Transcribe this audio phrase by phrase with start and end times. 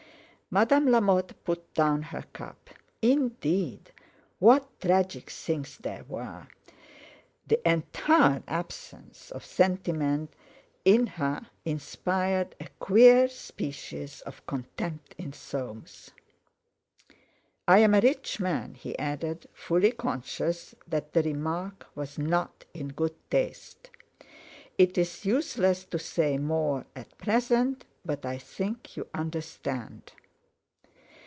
[0.53, 2.69] Madame Lamotte put down her cup.
[3.01, 3.93] Indeed!
[4.37, 6.45] What tragic things there were!
[7.47, 10.33] The entire absence of sentiment
[10.83, 16.11] in her inspired a queer species of contempt in Soames.
[17.65, 22.89] "I am a rich man," he added, fully conscious that the remark was not in
[22.89, 23.89] good taste.
[24.77, 30.11] "It is useless to say more at present, but I think you understand."